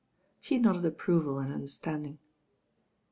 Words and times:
She 0.39 0.57
nodded 0.57 0.83
approval 0.85 1.37
and 1.37 1.53
understanding. 1.53 2.17